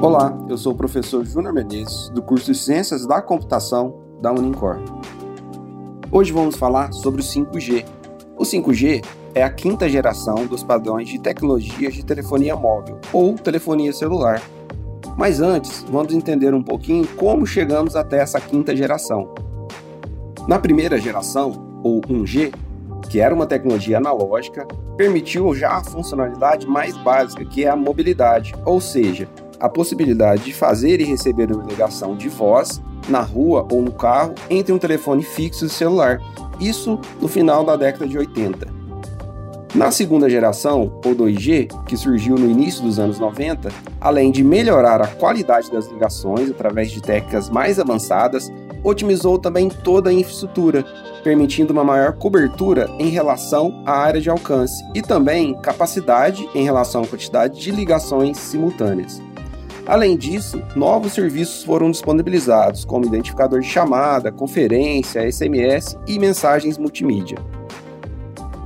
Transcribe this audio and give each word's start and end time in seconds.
Olá, 0.00 0.32
eu 0.48 0.56
sou 0.56 0.74
o 0.74 0.76
professor 0.76 1.24
Júnior 1.26 1.52
Menezes, 1.52 2.08
do 2.10 2.22
curso 2.22 2.52
de 2.52 2.56
Ciências 2.56 3.04
da 3.04 3.20
Computação 3.20 3.96
da 4.22 4.30
Unicor. 4.30 4.78
Hoje 6.12 6.32
vamos 6.32 6.54
falar 6.54 6.92
sobre 6.92 7.20
o 7.20 7.24
5G. 7.24 7.84
O 8.36 8.44
5G 8.44 9.04
é 9.34 9.42
a 9.42 9.50
quinta 9.50 9.88
geração 9.88 10.46
dos 10.46 10.62
padrões 10.62 11.08
de 11.08 11.18
tecnologias 11.18 11.94
de 11.94 12.04
telefonia 12.04 12.54
móvel 12.54 13.00
ou 13.12 13.34
telefonia 13.34 13.92
celular. 13.92 14.40
Mas 15.16 15.40
antes, 15.40 15.84
vamos 15.90 16.14
entender 16.14 16.54
um 16.54 16.62
pouquinho 16.62 17.04
como 17.16 17.44
chegamos 17.44 17.96
até 17.96 18.20
essa 18.20 18.40
quinta 18.40 18.76
geração. 18.76 19.34
Na 20.46 20.60
primeira 20.60 20.96
geração, 21.00 21.80
ou 21.82 22.00
1G, 22.02 22.54
que 23.10 23.18
era 23.18 23.34
uma 23.34 23.46
tecnologia 23.46 23.98
analógica, 23.98 24.64
permitiu 24.96 25.52
já 25.56 25.72
a 25.72 25.84
funcionalidade 25.84 26.68
mais 26.68 26.96
básica, 26.98 27.44
que 27.44 27.64
é 27.64 27.68
a 27.68 27.74
mobilidade, 27.74 28.54
ou 28.64 28.80
seja, 28.80 29.28
a 29.60 29.68
possibilidade 29.68 30.44
de 30.44 30.52
fazer 30.52 31.00
e 31.00 31.04
receber 31.04 31.50
uma 31.52 31.64
ligação 31.64 32.16
de 32.16 32.28
voz 32.28 32.80
na 33.08 33.20
rua 33.20 33.66
ou 33.70 33.82
no 33.82 33.92
carro 33.92 34.34
entre 34.50 34.72
um 34.72 34.78
telefone 34.78 35.22
fixo 35.22 35.66
e 35.66 35.68
celular. 35.68 36.20
Isso 36.60 36.98
no 37.20 37.28
final 37.28 37.64
da 37.64 37.76
década 37.76 38.06
de 38.06 38.18
80. 38.18 38.78
Na 39.74 39.90
segunda 39.90 40.30
geração, 40.30 40.98
ou 41.04 41.14
2G, 41.14 41.68
que 41.84 41.96
surgiu 41.96 42.36
no 42.36 42.50
início 42.50 42.82
dos 42.82 42.98
anos 42.98 43.18
90, 43.18 43.68
além 44.00 44.32
de 44.32 44.42
melhorar 44.42 45.00
a 45.02 45.06
qualidade 45.06 45.70
das 45.70 45.86
ligações 45.88 46.50
através 46.50 46.90
de 46.90 47.02
técnicas 47.02 47.50
mais 47.50 47.78
avançadas, 47.78 48.50
otimizou 48.82 49.38
também 49.38 49.68
toda 49.68 50.08
a 50.08 50.12
infraestrutura, 50.12 50.84
permitindo 51.22 51.72
uma 51.72 51.84
maior 51.84 52.14
cobertura 52.14 52.88
em 52.98 53.08
relação 53.08 53.82
à 53.84 53.92
área 53.92 54.20
de 54.20 54.30
alcance 54.30 54.82
e 54.94 55.02
também 55.02 55.54
capacidade 55.60 56.48
em 56.54 56.64
relação 56.64 57.02
à 57.02 57.06
quantidade 57.06 57.60
de 57.60 57.70
ligações 57.70 58.38
simultâneas. 58.38 59.20
Além 59.88 60.18
disso, 60.18 60.62
novos 60.76 61.14
serviços 61.14 61.64
foram 61.64 61.90
disponibilizados, 61.90 62.84
como 62.84 63.06
identificador 63.06 63.60
de 63.60 63.66
chamada, 63.66 64.30
conferência, 64.30 65.26
SMS 65.32 65.96
e 66.06 66.18
mensagens 66.18 66.76
multimídia. 66.76 67.38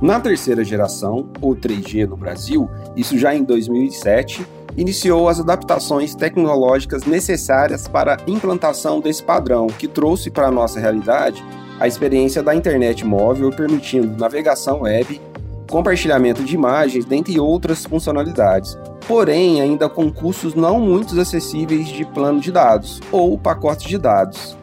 Na 0.00 0.18
terceira 0.18 0.64
geração, 0.64 1.28
ou 1.42 1.54
3G 1.54 2.08
no 2.08 2.16
Brasil, 2.16 2.70
isso 2.96 3.18
já 3.18 3.34
em 3.34 3.44
2007, 3.44 4.46
iniciou 4.78 5.28
as 5.28 5.38
adaptações 5.38 6.14
tecnológicas 6.14 7.04
necessárias 7.04 7.86
para 7.86 8.14
a 8.14 8.30
implantação 8.30 8.98
desse 8.98 9.22
padrão, 9.22 9.66
que 9.66 9.86
trouxe 9.86 10.30
para 10.30 10.46
a 10.46 10.50
nossa 10.50 10.80
realidade 10.80 11.44
a 11.78 11.86
experiência 11.86 12.42
da 12.42 12.54
internet 12.54 13.04
móvel, 13.04 13.50
permitindo 13.50 14.18
navegação 14.18 14.82
web, 14.82 15.20
compartilhamento 15.70 16.42
de 16.42 16.54
imagens, 16.54 17.04
dentre 17.04 17.38
outras 17.38 17.84
funcionalidades. 17.84 18.78
Porém, 19.10 19.60
ainda 19.60 19.88
com 19.88 20.08
custos 20.08 20.54
não 20.54 20.78
muito 20.78 21.20
acessíveis 21.20 21.88
de 21.88 22.04
plano 22.04 22.38
de 22.38 22.52
dados 22.52 23.00
ou 23.10 23.36
pacotes 23.36 23.88
de 23.88 23.98
dados. 23.98 24.56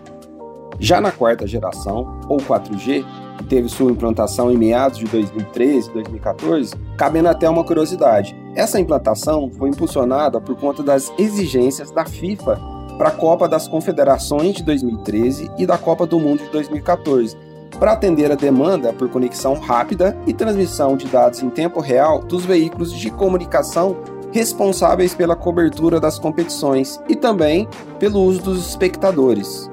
Já 0.80 1.02
na 1.02 1.12
quarta 1.12 1.46
geração, 1.46 2.18
ou 2.30 2.38
4G, 2.38 3.06
que 3.38 3.44
teve 3.44 3.68
sua 3.68 3.92
implantação 3.92 4.50
em 4.50 4.56
meados 4.56 5.00
de 5.00 5.06
2013 5.08 5.90
e 5.90 5.94
2014, 5.96 6.74
cabendo 6.98 7.28
até 7.28 7.50
uma 7.50 7.62
curiosidade. 7.62 8.34
Essa 8.56 8.80
implantação 8.80 9.52
foi 9.52 9.68
impulsionada 9.68 10.40
por 10.40 10.56
conta 10.56 10.82
das 10.82 11.12
exigências 11.20 11.92
da 11.92 12.06
FIFA 12.06 12.58
para 12.98 13.10
a 13.10 13.12
Copa 13.12 13.50
das 13.50 13.68
Confederações 13.68 14.56
de 14.56 14.64
2013 14.64 15.52
e 15.58 15.66
da 15.66 15.78
Copa 15.78 16.08
do 16.08 16.22
Mundo 16.22 16.46
de 16.46 16.50
2014, 16.52 17.36
para 17.78 17.92
atender 17.92 18.32
a 18.32 18.36
demanda 18.36 18.94
por 18.94 19.10
conexão 19.10 19.56
rápida 19.56 20.18
e 20.26 20.32
transmissão 20.32 20.96
de 20.96 21.06
dados 21.08 21.44
em 21.44 21.50
tempo 21.50 21.82
real 21.82 22.20
dos 22.20 22.46
veículos 22.46 22.94
de 22.94 23.12
comunicação 23.12 24.16
responsáveis 24.38 25.16
pela 25.16 25.36
cobertura 25.36 26.00
das 26.00 26.20
competições 26.20 27.02
e 27.10 27.16
também 27.16 27.68
pelo 27.98 28.22
uso 28.22 28.40
dos 28.44 28.70
espectadores. 28.70 29.68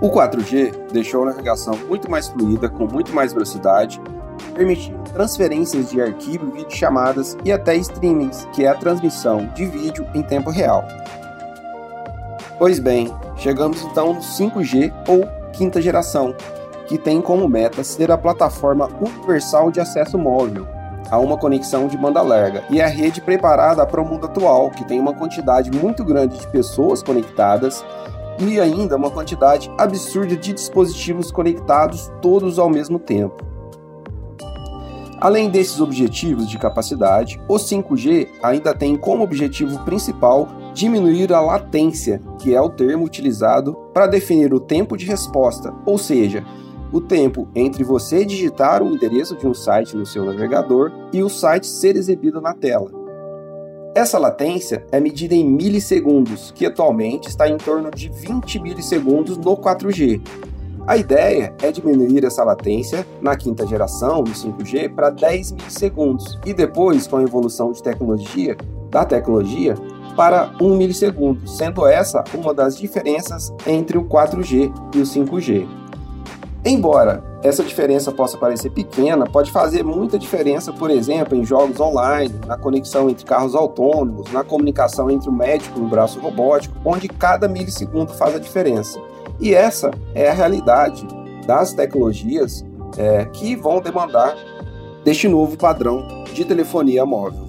O 0.00 0.08
4G 0.08 0.90
deixou 0.90 1.22
a 1.22 1.26
navegação 1.26 1.76
muito 1.86 2.10
mais 2.10 2.28
fluida, 2.28 2.68
com 2.68 2.86
muito 2.86 3.14
mais 3.14 3.34
velocidade, 3.34 4.00
permitindo 4.54 4.98
transferências 5.12 5.90
de 5.90 6.00
arquivo, 6.00 6.50
videochamadas 6.50 7.36
e 7.44 7.52
até 7.52 7.76
streamings, 7.76 8.48
que 8.54 8.64
é 8.64 8.68
a 8.68 8.74
transmissão 8.74 9.50
de 9.54 9.66
vídeo 9.66 10.06
em 10.14 10.22
tempo 10.22 10.50
real. 10.50 10.82
Pois 12.58 12.78
bem, 12.78 13.12
chegamos 13.36 13.82
então 13.82 14.14
no 14.14 14.20
5G 14.20 14.92
ou 15.06 15.28
quinta 15.52 15.80
geração, 15.80 16.34
que 16.86 16.96
tem 16.96 17.20
como 17.20 17.48
meta 17.48 17.84
ser 17.84 18.10
a 18.10 18.16
plataforma 18.16 18.88
universal 19.00 19.70
de 19.70 19.80
acesso 19.80 20.18
móvel 20.18 20.66
a 21.14 21.18
uma 21.18 21.38
conexão 21.38 21.86
de 21.86 21.96
banda 21.96 22.20
larga 22.20 22.64
e 22.68 22.82
a 22.82 22.88
rede 22.88 23.20
preparada 23.20 23.86
para 23.86 24.02
o 24.02 24.04
mundo 24.04 24.26
atual, 24.26 24.70
que 24.70 24.84
tem 24.84 24.98
uma 24.98 25.14
quantidade 25.14 25.70
muito 25.70 26.04
grande 26.04 26.38
de 26.38 26.46
pessoas 26.48 27.04
conectadas 27.04 27.84
e 28.40 28.58
ainda 28.58 28.96
uma 28.96 29.10
quantidade 29.10 29.70
absurda 29.78 30.36
de 30.36 30.52
dispositivos 30.52 31.30
conectados 31.30 32.10
todos 32.20 32.58
ao 32.58 32.68
mesmo 32.68 32.98
tempo. 32.98 33.44
Além 35.20 35.48
desses 35.48 35.80
objetivos 35.80 36.48
de 36.48 36.58
capacidade, 36.58 37.40
o 37.48 37.54
5G 37.54 38.28
ainda 38.42 38.74
tem 38.74 38.96
como 38.96 39.22
objetivo 39.22 39.78
principal 39.84 40.48
diminuir 40.74 41.32
a 41.32 41.40
latência, 41.40 42.20
que 42.40 42.52
é 42.52 42.60
o 42.60 42.68
termo 42.68 43.04
utilizado 43.04 43.74
para 43.94 44.08
definir 44.08 44.52
o 44.52 44.58
tempo 44.58 44.96
de 44.96 45.06
resposta, 45.06 45.72
ou 45.86 45.96
seja, 45.96 46.44
o 46.92 47.00
tempo 47.00 47.48
entre 47.54 47.82
você 47.82 48.24
digitar 48.24 48.82
o 48.82 48.92
endereço 48.92 49.36
de 49.36 49.46
um 49.46 49.54
site 49.54 49.96
no 49.96 50.06
seu 50.06 50.24
navegador 50.24 50.92
e 51.12 51.22
o 51.22 51.28
site 51.28 51.66
ser 51.66 51.96
exibido 51.96 52.40
na 52.40 52.54
tela. 52.54 52.90
Essa 53.94 54.18
latência 54.18 54.84
é 54.90 54.98
medida 54.98 55.34
em 55.34 55.48
milissegundos, 55.48 56.50
que 56.50 56.66
atualmente 56.66 57.28
está 57.28 57.48
em 57.48 57.56
torno 57.56 57.90
de 57.92 58.08
20 58.08 58.58
milissegundos 58.58 59.36
no 59.36 59.56
4G. 59.56 60.20
A 60.86 60.96
ideia 60.96 61.54
é 61.62 61.70
diminuir 61.70 62.24
essa 62.24 62.44
latência 62.44 63.06
na 63.22 63.36
quinta 63.36 63.66
geração 63.66 64.22
do 64.22 64.32
5G 64.32 64.94
para 64.94 65.10
10 65.10 65.52
milissegundos 65.52 66.38
e 66.44 66.52
depois, 66.52 67.06
com 67.06 67.16
a 67.16 67.22
evolução 67.22 67.72
de 67.72 67.82
tecnologia, 67.82 68.56
da 68.90 69.04
tecnologia, 69.04 69.74
para 70.16 70.52
1 70.60 70.76
milissegundo, 70.76 71.46
sendo 71.48 71.86
essa 71.86 72.22
uma 72.34 72.52
das 72.52 72.76
diferenças 72.76 73.52
entre 73.66 73.96
o 73.96 74.04
4G 74.04 74.72
e 74.94 74.98
o 74.98 75.02
5G. 75.02 75.66
Embora 76.64 77.22
essa 77.42 77.62
diferença 77.62 78.10
possa 78.10 78.38
parecer 78.38 78.70
pequena, 78.70 79.26
pode 79.26 79.50
fazer 79.50 79.84
muita 79.84 80.18
diferença, 80.18 80.72
por 80.72 80.90
exemplo, 80.90 81.36
em 81.36 81.44
jogos 81.44 81.78
online, 81.78 82.34
na 82.46 82.56
conexão 82.56 83.10
entre 83.10 83.26
carros 83.26 83.54
autônomos, 83.54 84.32
na 84.32 84.42
comunicação 84.42 85.10
entre 85.10 85.28
o 85.28 85.32
médico 85.32 85.78
e 85.78 85.82
o 85.82 85.88
braço 85.88 86.18
robótico, 86.20 86.74
onde 86.82 87.06
cada 87.06 87.46
milissegundo 87.46 88.14
faz 88.14 88.34
a 88.34 88.38
diferença. 88.38 88.98
E 89.38 89.54
essa 89.54 89.90
é 90.14 90.30
a 90.30 90.32
realidade 90.32 91.06
das 91.46 91.74
tecnologias 91.74 92.64
é, 92.96 93.26
que 93.26 93.54
vão 93.54 93.82
demandar 93.82 94.34
deste 95.04 95.28
novo 95.28 95.58
padrão 95.58 96.24
de 96.32 96.46
telefonia 96.46 97.04
móvel. 97.04 97.44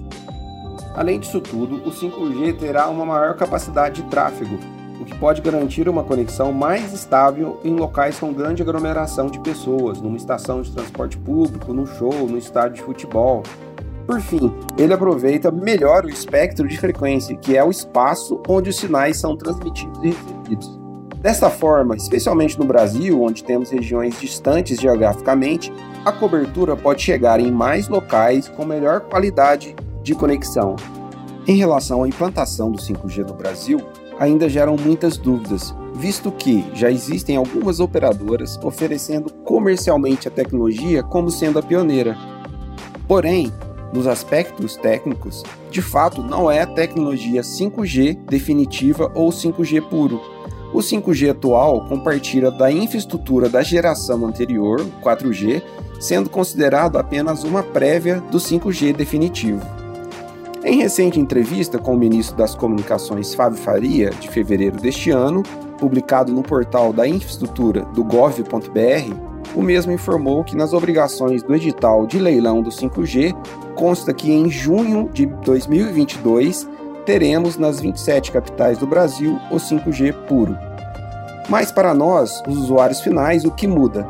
Além 0.94 1.18
disso 1.18 1.40
tudo, 1.40 1.76
o 1.88 1.90
5G 1.90 2.58
terá 2.58 2.88
uma 2.88 3.06
maior 3.06 3.34
capacidade 3.34 4.02
de 4.02 4.08
tráfego, 4.10 4.58
o 5.00 5.04
que 5.04 5.14
pode 5.18 5.42
garantir 5.42 5.88
uma 5.88 6.02
conexão 6.02 6.52
mais 6.52 6.92
estável 6.92 7.60
em 7.64 7.74
locais 7.74 8.18
com 8.18 8.32
grande 8.32 8.62
aglomeração 8.62 9.26
de 9.26 9.38
pessoas, 9.40 10.00
numa 10.00 10.16
estação 10.16 10.62
de 10.62 10.72
transporte 10.72 11.18
público, 11.18 11.72
no 11.72 11.86
show, 11.86 12.26
no 12.26 12.38
estádio 12.38 12.76
de 12.76 12.82
futebol. 12.82 13.42
Por 14.06 14.20
fim, 14.20 14.52
ele 14.78 14.92
aproveita 14.92 15.50
melhor 15.50 16.04
o 16.04 16.08
espectro 16.08 16.66
de 16.66 16.78
frequência, 16.78 17.36
que 17.36 17.56
é 17.56 17.64
o 17.64 17.70
espaço 17.70 18.40
onde 18.48 18.70
os 18.70 18.76
sinais 18.76 19.18
são 19.18 19.36
transmitidos 19.36 19.98
e 20.02 20.08
recebidos. 20.08 20.86
Desta 21.16 21.50
forma, 21.50 21.96
especialmente 21.96 22.56
no 22.56 22.64
Brasil, 22.64 23.20
onde 23.20 23.42
temos 23.42 23.70
regiões 23.70 24.20
distantes 24.20 24.80
geograficamente, 24.80 25.72
a 26.04 26.12
cobertura 26.12 26.76
pode 26.76 27.02
chegar 27.02 27.40
em 27.40 27.50
mais 27.50 27.88
locais 27.88 28.48
com 28.48 28.64
melhor 28.64 29.00
qualidade 29.00 29.74
de 30.04 30.14
conexão. 30.14 30.76
Em 31.48 31.56
relação 31.56 32.04
à 32.04 32.08
implantação 32.08 32.70
do 32.70 32.78
5G 32.78 33.26
no 33.26 33.34
Brasil, 33.34 33.80
ainda 34.18 34.48
geram 34.48 34.76
muitas 34.76 35.16
dúvidas, 35.16 35.74
visto 35.94 36.30
que 36.30 36.64
já 36.74 36.90
existem 36.90 37.36
algumas 37.36 37.80
operadoras 37.80 38.58
oferecendo 38.62 39.32
comercialmente 39.44 40.28
a 40.28 40.30
tecnologia 40.30 41.02
como 41.02 41.30
sendo 41.30 41.58
a 41.58 41.62
pioneira. 41.62 42.16
Porém, 43.06 43.52
nos 43.92 44.06
aspectos 44.06 44.76
técnicos, 44.76 45.42
de 45.70 45.80
fato 45.80 46.22
não 46.22 46.50
é 46.50 46.60
a 46.60 46.66
tecnologia 46.66 47.40
5G 47.40 48.24
definitiva 48.26 49.10
ou 49.14 49.30
5G 49.30 49.80
puro. 49.88 50.20
O 50.72 50.78
5G 50.78 51.30
atual 51.30 51.86
compartilha 51.88 52.50
da 52.50 52.70
infraestrutura 52.70 53.48
da 53.48 53.62
geração 53.62 54.26
anterior, 54.26 54.84
4G, 55.02 55.62
sendo 56.00 56.28
considerado 56.28 56.98
apenas 56.98 57.44
uma 57.44 57.62
prévia 57.62 58.20
do 58.30 58.38
5G 58.38 58.92
definitivo. 58.94 59.75
Em 60.68 60.78
recente 60.78 61.20
entrevista 61.20 61.78
com 61.78 61.94
o 61.94 61.96
ministro 61.96 62.36
das 62.36 62.56
Comunicações 62.56 63.32
Fábio 63.32 63.56
Faria, 63.56 64.10
de 64.10 64.28
fevereiro 64.28 64.76
deste 64.76 65.12
ano, 65.12 65.44
publicado 65.78 66.32
no 66.32 66.42
portal 66.42 66.92
da 66.92 67.06
infraestrutura 67.06 67.82
do 67.94 68.02
gov.br, 68.02 69.14
o 69.54 69.62
mesmo 69.62 69.92
informou 69.92 70.42
que 70.42 70.56
nas 70.56 70.72
obrigações 70.72 71.44
do 71.44 71.54
edital 71.54 72.04
de 72.04 72.18
leilão 72.18 72.62
do 72.62 72.70
5G 72.70 73.32
consta 73.76 74.12
que 74.12 74.32
em 74.32 74.50
junho 74.50 75.08
de 75.12 75.26
2022 75.26 76.68
teremos 77.04 77.56
nas 77.56 77.78
27 77.78 78.32
capitais 78.32 78.76
do 78.76 78.88
Brasil 78.88 79.38
o 79.52 79.58
5G 79.58 80.12
puro. 80.26 80.58
Mas 81.48 81.70
para 81.70 81.94
nós, 81.94 82.42
os 82.44 82.58
usuários 82.58 83.00
finais, 83.00 83.44
o 83.44 83.52
que 83.52 83.68
muda? 83.68 84.04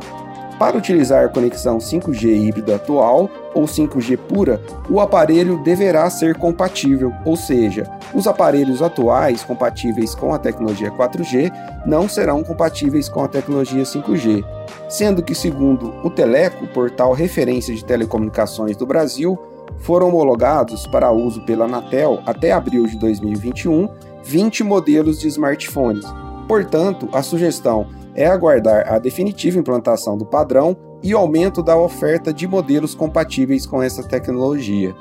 Para 0.59 0.79
utilizar 0.79 1.27
a 1.27 1.29
conexão 1.29 1.77
5G 1.77 2.25
híbrida 2.25 2.77
atual 2.77 3.29
ou 3.55 3.65
5G 3.65 4.17
pura, 4.17 4.61
o 4.89 5.01
aparelho 5.01 5.63
deverá 5.63 6.09
ser 6.09 6.35
compatível, 6.37 7.13
ou 7.27 7.37
seja, 7.37 7.85
os 8.15 8.27
aparelhos 8.27 8.81
atuais 8.81 9.43
compatíveis 9.43 10.15
com 10.15 10.33
a 10.33 10.39
tecnologia 10.39 10.91
4G 10.91 11.53
não 11.85 12.09
serão 12.09 12.43
compatíveis 12.43 13.07
com 13.07 13.23
a 13.23 13.29
tecnologia 13.29 13.83
5G, 13.83 14.43
sendo 14.89 15.23
que, 15.23 15.35
segundo 15.35 15.95
o 16.03 16.09
Teleco, 16.09 16.67
portal 16.69 17.13
referência 17.13 17.75
de 17.75 17.85
telecomunicações 17.85 18.79
do 18.79 18.87
Brasil, 18.87 19.39
foram 19.81 20.09
homologados 20.09 20.87
para 20.87 21.13
uso 21.13 21.45
pela 21.45 21.67
Anatel 21.67 22.23
até 22.25 22.53
abril 22.53 22.87
de 22.87 22.99
2021 22.99 23.89
20 24.25 24.65
modelos 24.65 25.21
de 25.21 25.29
smartphones. 25.29 26.05
Portanto, 26.49 27.09
a 27.13 27.23
sugestão 27.23 27.87
é 28.17 28.27
aguardar 28.27 28.93
a 28.93 28.99
definitiva 28.99 29.59
implantação 29.59 30.17
do 30.17 30.25
padrão 30.25 30.77
e 31.03 31.15
o 31.15 31.19
aumento 31.19 31.63
da 31.63 31.77
oferta 31.77 32.33
de 32.33 32.49
modelos 32.49 32.95
compatíveis 32.95 33.67
com 33.67 33.83
essa 33.83 34.03
tecnologia. 34.03 34.95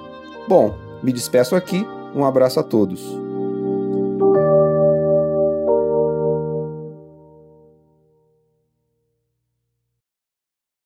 Bom, 0.47 0.75
me 1.01 1.13
despeço 1.13 1.56
aqui, 1.56 1.88
um 2.13 2.25
abraço 2.25 2.59
a 2.59 2.63
todos. 2.63 3.25